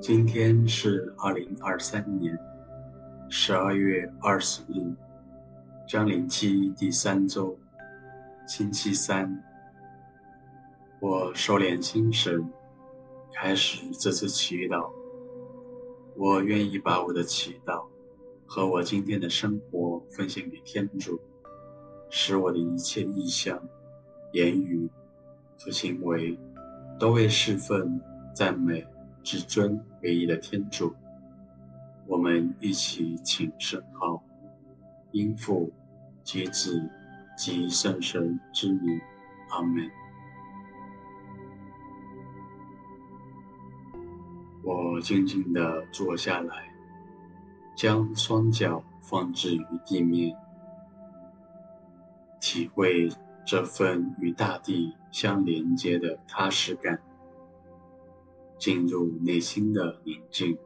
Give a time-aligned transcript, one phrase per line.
[0.00, 2.36] 今天是二零二三年
[3.32, 4.92] 十二月二十日，
[5.86, 7.56] 将临期第三周，
[8.44, 9.40] 星期三。
[10.98, 12.44] 我收敛心神，
[13.32, 14.90] 开始这次祈祷。
[16.16, 17.86] 我愿意把我的祈祷
[18.44, 21.20] 和我今天的生活奉献给天主，
[22.10, 23.62] 使我的一切意向、
[24.32, 24.90] 言语
[25.56, 26.36] 和行为
[26.98, 28.00] 都为侍奉、
[28.34, 28.84] 赞美。
[29.22, 30.92] 至尊唯一的天主，
[32.10, 34.20] 我们一起请圣号，
[35.12, 35.72] 因父
[36.24, 36.90] 及子
[37.36, 39.00] 及圣神之名，
[39.50, 39.88] 阿门。
[44.64, 46.74] 我静静地坐下来，
[47.76, 50.36] 将双脚放置于地面，
[52.40, 53.08] 体会
[53.46, 57.00] 这份与大地相连接的踏实感。
[58.58, 60.58] 进入内心的宁静。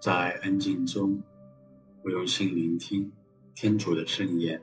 [0.00, 1.20] 在安静中，
[2.04, 3.10] 我用心聆听
[3.52, 4.62] 天主的圣言，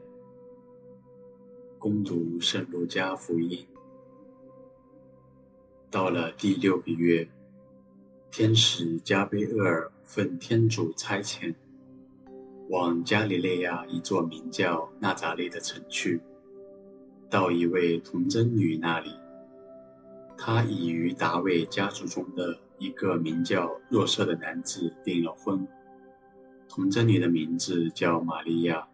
[1.78, 3.68] 攻读圣路加福音。
[5.92, 7.28] 到了第六个月，
[8.32, 11.54] 天使加贝厄尔奉天主差遣，
[12.70, 16.22] 往加里肋亚一座名叫纳匝肋的城去，
[17.30, 19.12] 到一位童贞女那里，
[20.48, 22.60] 她已与达维家族中的。
[22.78, 25.66] 一个名叫若瑟的男子订了婚，
[26.68, 28.88] 童贞女的名字叫玛利亚。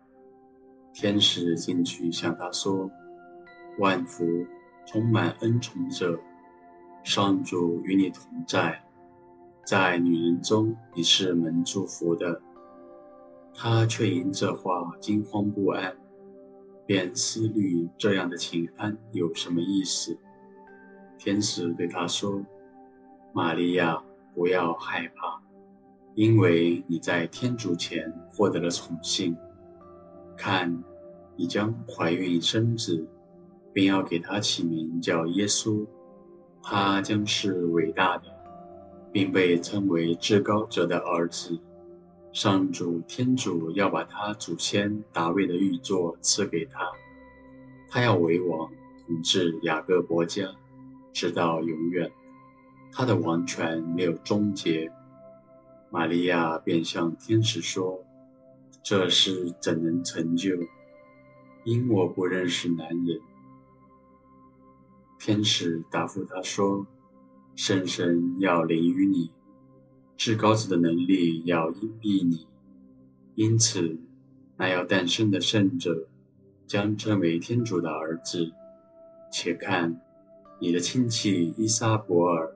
[0.93, 2.89] 天使进去向她说
[3.79, 4.45] ：“万福，
[4.85, 6.19] 充满恩宠者，
[7.03, 8.83] 上主与你同在，
[9.65, 12.39] 在女人中你是蒙祝福的。”
[13.53, 15.97] 她却因这话惊慌不安，
[16.85, 20.17] 便思虑这样的请安有什么意思。
[21.23, 22.43] 天使对他说。
[23.31, 24.01] 玛利亚，
[24.33, 25.39] 不要害怕，
[26.15, 29.37] 因为你在天主前获得了宠幸。
[30.35, 30.83] 看，
[31.35, 33.07] 你将怀孕生子，
[33.71, 35.85] 并要给他起名叫耶稣。
[36.63, 38.23] 他将是伟大的，
[39.11, 41.57] 并被称为至高者的儿子。
[42.33, 46.81] 上主天主要把他祖先达味的玉座赐给他，
[47.87, 48.69] 他要为王，
[49.05, 50.47] 统治雅各伯家，
[51.13, 52.11] 直到永远。
[52.91, 54.91] 他的王权没有终结。
[55.89, 58.05] 玛利亚便向天使说
[58.83, 60.51] ：“这事怎能成就？
[61.63, 63.19] 因我不认识男人。”
[65.19, 66.87] 天使答复他说
[67.55, 69.31] ：“圣神要临于你，
[70.17, 72.47] 至高子的能力要荫庇你，
[73.35, 73.99] 因此，
[74.57, 76.07] 那要诞生的圣者
[76.65, 78.51] 将称为天主的儿子。
[79.31, 80.01] 且看，
[80.61, 82.55] 你的亲戚伊莎伯尔。”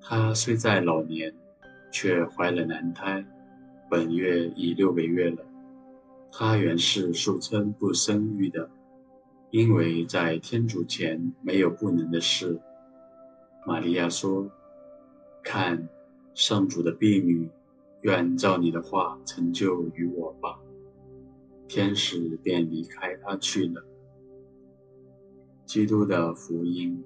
[0.00, 1.34] 她虽在老年，
[1.92, 3.26] 却怀了男胎，
[3.90, 5.44] 本月已六个月了。
[6.32, 8.70] 她原是素称不生育的，
[9.50, 12.58] 因为在天主前没有不能的事。
[13.66, 14.50] 玛利亚说
[15.44, 15.88] ：“看，
[16.32, 17.50] 上主的婢女，
[18.00, 20.58] 愿照你的话成就于我吧。”
[21.68, 23.84] 天使便离开她去了。
[25.66, 27.04] 基督的福音。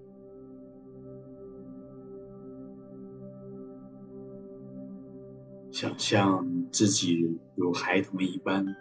[5.80, 8.76] 想象自己如孩童一般，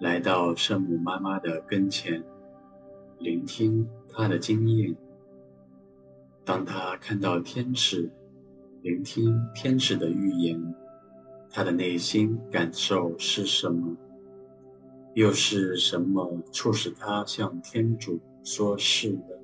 [0.00, 2.20] 来到圣母妈妈的跟前，
[3.20, 4.96] 聆听她的经验。
[6.44, 8.10] 当她看到天使，
[8.82, 10.74] 聆听天使的预言，
[11.48, 13.96] 她的内心感受是什么？
[15.14, 19.39] 又是什么促使她向天主说是的？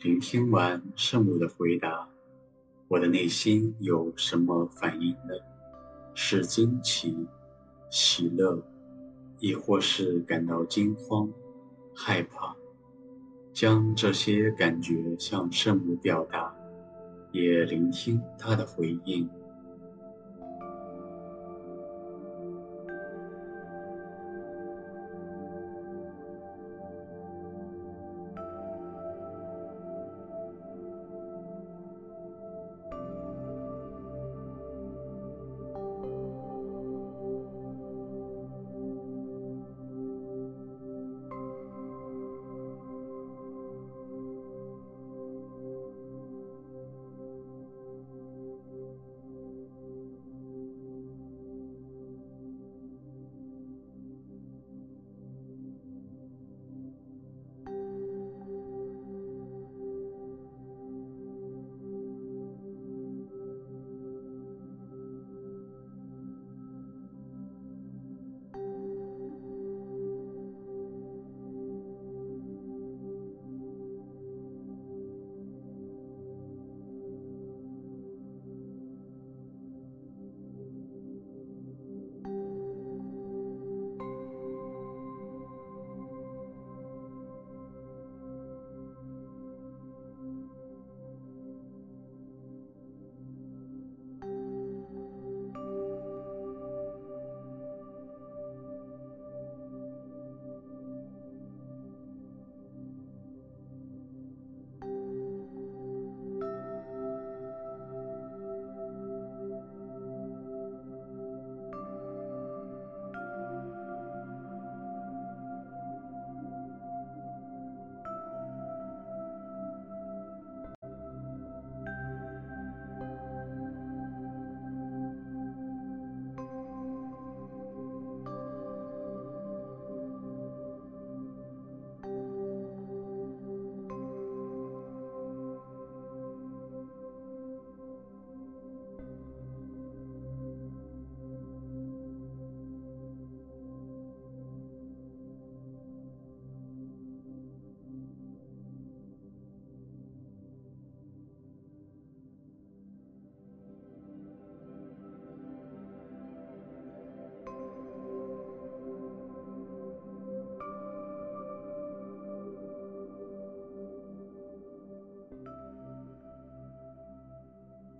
[0.00, 2.08] 聆听完圣母的回答，
[2.86, 5.34] 我的内心有什么反应呢？
[6.14, 7.26] 是惊奇、
[7.90, 8.62] 喜乐，
[9.40, 11.28] 亦或是感到惊慌、
[11.92, 12.54] 害怕？
[13.52, 16.54] 将这些感觉向圣母表达，
[17.32, 19.28] 也聆听她的回应。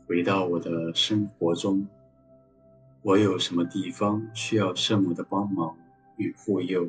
[0.09, 1.87] 回到我的生活中，
[3.03, 5.77] 我有什么地方需要圣母的帮忙
[6.17, 6.89] 与护佑？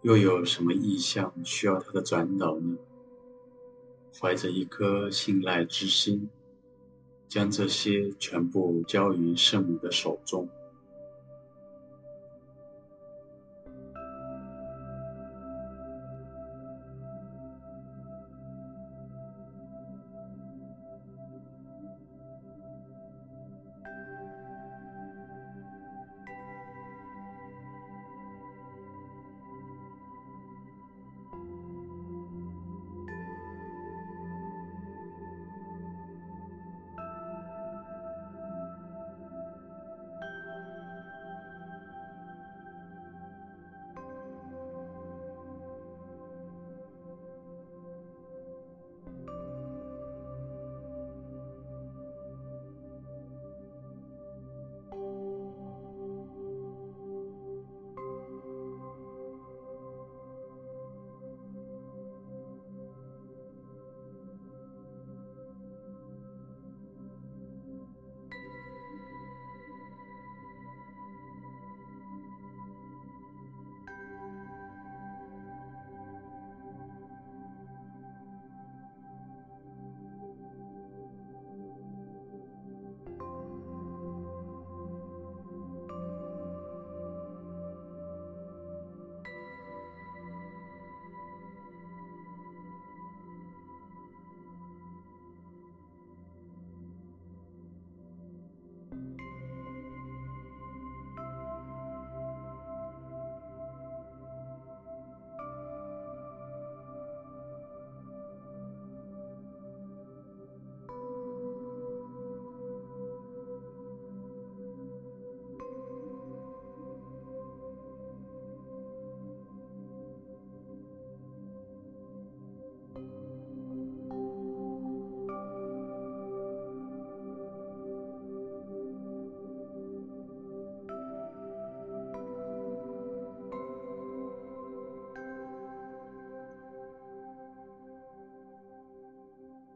[0.00, 2.76] 又有什么意向需要她的转导呢？
[4.20, 6.28] 怀着一颗信赖之心，
[7.28, 10.48] 将这些全部交于圣母的手中。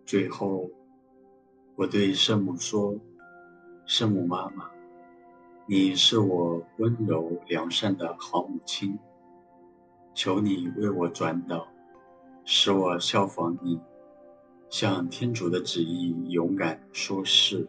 [0.06, 0.70] 最后，
[1.74, 2.94] 我对圣母说
[3.86, 4.70] ：“圣母妈妈，
[5.66, 8.96] 你是我温柔良善的好母亲，
[10.14, 11.66] 求你为我转导，
[12.44, 13.80] 使我效仿你，
[14.70, 17.68] 向天主的旨意勇敢说是。”